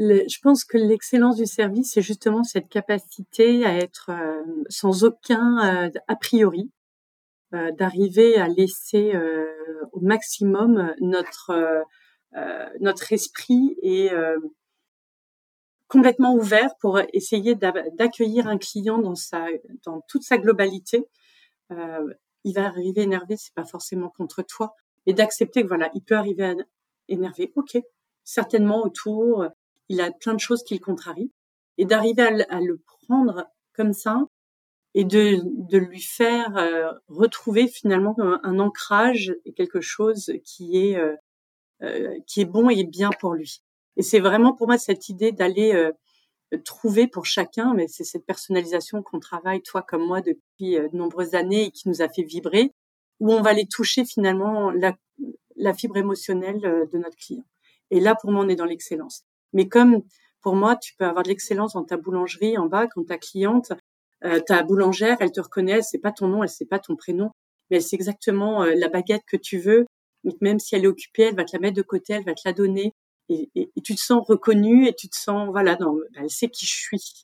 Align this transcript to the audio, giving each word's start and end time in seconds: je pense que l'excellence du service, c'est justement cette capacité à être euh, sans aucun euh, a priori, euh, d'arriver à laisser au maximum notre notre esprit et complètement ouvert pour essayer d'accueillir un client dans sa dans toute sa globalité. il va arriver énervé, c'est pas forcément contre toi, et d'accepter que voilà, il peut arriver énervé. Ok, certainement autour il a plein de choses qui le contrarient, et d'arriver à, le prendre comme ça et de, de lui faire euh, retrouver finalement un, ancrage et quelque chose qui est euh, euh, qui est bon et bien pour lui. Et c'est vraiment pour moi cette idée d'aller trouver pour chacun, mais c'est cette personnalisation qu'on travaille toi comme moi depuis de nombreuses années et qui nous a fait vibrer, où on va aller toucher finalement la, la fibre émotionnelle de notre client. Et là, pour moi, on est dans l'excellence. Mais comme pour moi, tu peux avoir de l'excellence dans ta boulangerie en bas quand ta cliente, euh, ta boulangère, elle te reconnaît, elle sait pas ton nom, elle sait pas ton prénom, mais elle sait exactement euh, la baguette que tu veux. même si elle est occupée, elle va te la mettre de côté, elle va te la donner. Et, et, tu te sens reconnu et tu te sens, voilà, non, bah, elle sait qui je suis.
je 0.00 0.40
pense 0.40 0.64
que 0.64 0.78
l'excellence 0.78 1.36
du 1.36 1.46
service, 1.46 1.92
c'est 1.92 2.02
justement 2.02 2.42
cette 2.42 2.68
capacité 2.68 3.66
à 3.66 3.76
être 3.76 4.10
euh, 4.10 4.42
sans 4.70 5.04
aucun 5.04 5.86
euh, 5.86 5.90
a 6.08 6.16
priori, 6.16 6.70
euh, 7.52 7.70
d'arriver 7.72 8.36
à 8.36 8.48
laisser 8.48 9.12
au 9.92 10.00
maximum 10.00 10.94
notre 11.00 11.84
notre 12.80 13.12
esprit 13.12 13.76
et 13.82 14.10
complètement 15.88 16.34
ouvert 16.34 16.76
pour 16.80 17.00
essayer 17.12 17.56
d'accueillir 17.56 18.46
un 18.46 18.56
client 18.56 18.98
dans 18.98 19.16
sa 19.16 19.46
dans 19.84 20.00
toute 20.08 20.22
sa 20.22 20.38
globalité. 20.38 21.08
il 21.70 22.54
va 22.54 22.66
arriver 22.66 23.02
énervé, 23.02 23.36
c'est 23.36 23.54
pas 23.54 23.64
forcément 23.64 24.10
contre 24.10 24.42
toi, 24.42 24.74
et 25.06 25.12
d'accepter 25.12 25.62
que 25.62 25.68
voilà, 25.68 25.90
il 25.94 26.02
peut 26.02 26.16
arriver 26.16 26.54
énervé. 27.08 27.52
Ok, 27.56 27.76
certainement 28.22 28.84
autour 28.84 29.50
il 29.90 30.00
a 30.00 30.12
plein 30.12 30.34
de 30.34 30.40
choses 30.40 30.62
qui 30.62 30.74
le 30.74 30.80
contrarient, 30.80 31.32
et 31.76 31.84
d'arriver 31.84 32.22
à, 32.22 32.60
le 32.60 32.78
prendre 32.78 33.46
comme 33.74 33.92
ça 33.92 34.24
et 34.94 35.04
de, 35.04 35.40
de 35.44 35.78
lui 35.78 36.00
faire 36.00 36.56
euh, 36.56 36.92
retrouver 37.08 37.68
finalement 37.68 38.14
un, 38.18 38.58
ancrage 38.58 39.34
et 39.44 39.52
quelque 39.52 39.80
chose 39.80 40.32
qui 40.44 40.76
est 40.76 40.96
euh, 40.96 41.16
euh, 41.82 42.18
qui 42.26 42.42
est 42.42 42.44
bon 42.44 42.68
et 42.68 42.84
bien 42.84 43.10
pour 43.18 43.34
lui. 43.34 43.62
Et 43.96 44.02
c'est 44.02 44.20
vraiment 44.20 44.52
pour 44.54 44.68
moi 44.68 44.78
cette 44.78 45.08
idée 45.08 45.32
d'aller 45.32 45.90
trouver 46.64 47.06
pour 47.08 47.26
chacun, 47.26 47.74
mais 47.74 47.88
c'est 47.88 48.04
cette 48.04 48.26
personnalisation 48.26 49.02
qu'on 49.02 49.18
travaille 49.18 49.62
toi 49.62 49.82
comme 49.82 50.06
moi 50.06 50.20
depuis 50.20 50.76
de 50.76 50.96
nombreuses 50.96 51.34
années 51.34 51.64
et 51.66 51.70
qui 51.70 51.88
nous 51.88 52.02
a 52.02 52.08
fait 52.08 52.22
vibrer, 52.22 52.72
où 53.18 53.32
on 53.32 53.42
va 53.42 53.50
aller 53.50 53.66
toucher 53.66 54.04
finalement 54.04 54.70
la, 54.70 54.96
la 55.56 55.74
fibre 55.74 55.96
émotionnelle 55.96 56.60
de 56.60 56.98
notre 56.98 57.16
client. 57.16 57.44
Et 57.90 58.00
là, 58.00 58.14
pour 58.14 58.30
moi, 58.30 58.44
on 58.44 58.48
est 58.48 58.56
dans 58.56 58.64
l'excellence. 58.66 59.24
Mais 59.52 59.68
comme 59.68 60.02
pour 60.40 60.54
moi, 60.54 60.76
tu 60.76 60.94
peux 60.96 61.04
avoir 61.04 61.22
de 61.22 61.28
l'excellence 61.28 61.74
dans 61.74 61.84
ta 61.84 61.96
boulangerie 61.96 62.56
en 62.58 62.66
bas 62.66 62.86
quand 62.86 63.04
ta 63.04 63.18
cliente, 63.18 63.72
euh, 64.24 64.40
ta 64.40 64.62
boulangère, 64.62 65.16
elle 65.20 65.32
te 65.32 65.40
reconnaît, 65.40 65.72
elle 65.72 65.84
sait 65.84 65.98
pas 65.98 66.12
ton 66.12 66.28
nom, 66.28 66.42
elle 66.42 66.48
sait 66.48 66.66
pas 66.66 66.78
ton 66.78 66.96
prénom, 66.96 67.30
mais 67.70 67.76
elle 67.78 67.82
sait 67.82 67.96
exactement 67.96 68.62
euh, 68.62 68.74
la 68.74 68.88
baguette 68.88 69.22
que 69.26 69.36
tu 69.36 69.58
veux. 69.58 69.86
même 70.40 70.58
si 70.58 70.74
elle 70.74 70.84
est 70.84 70.88
occupée, 70.88 71.24
elle 71.24 71.36
va 71.36 71.44
te 71.44 71.54
la 71.54 71.60
mettre 71.60 71.76
de 71.76 71.82
côté, 71.82 72.14
elle 72.14 72.24
va 72.24 72.34
te 72.34 72.42
la 72.44 72.52
donner. 72.52 72.92
Et, 73.28 73.48
et, 73.54 73.70
tu 73.84 73.94
te 73.94 74.00
sens 74.00 74.26
reconnu 74.26 74.88
et 74.88 74.94
tu 74.94 75.08
te 75.08 75.16
sens, 75.16 75.48
voilà, 75.50 75.76
non, 75.78 75.94
bah, 75.94 76.20
elle 76.22 76.30
sait 76.30 76.48
qui 76.48 76.66
je 76.66 76.72
suis. 76.72 77.14